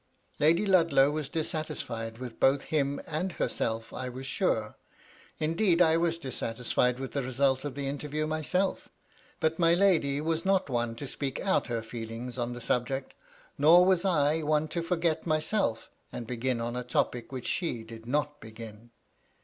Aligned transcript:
Lady 0.39 0.65
Ludlow 0.65 1.11
was 1.11 1.29
dissatisfied 1.29 2.17
with 2.17 2.39
both 2.39 2.63
him 2.63 2.99
and 3.05 3.33
herself, 3.33 3.93
I 3.93 4.09
was 4.09 4.25
sure. 4.25 4.75
Indeed, 5.39 5.79
I 5.79 5.95
was 5.95 6.17
dissatisfied 6.17 6.99
with 6.99 7.11
the 7.11 7.21
result 7.21 7.63
of 7.63 7.75
the 7.75 7.85
interview 7.87 8.25
myself. 8.25 8.89
But 9.39 9.59
my 9.59 9.75
lady 9.75 10.19
was 10.19 10.43
not 10.43 10.71
one 10.71 10.95
to 10.95 11.05
speak 11.05 11.39
out 11.41 11.67
her 11.67 11.81
feehngs 11.83 12.39
on 12.39 12.53
the 12.53 12.61
subject; 12.61 13.13
nor 13.59 13.85
was 13.85 14.03
I 14.03 14.41
one 14.41 14.67
to 14.69 14.81
forget 14.81 15.27
myself,^ 15.27 15.89
and 16.11 16.25
begin 16.25 16.59
on 16.59 16.75
a 16.75 16.83
topic 16.83 17.31
which 17.31 17.45
she 17.47 17.83
did 17.83 18.07
not 18.07 18.41
begin. 18.41 18.89